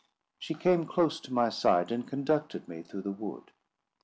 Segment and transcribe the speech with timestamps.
[0.39, 3.51] She came close to my side, and conducted me through the wood.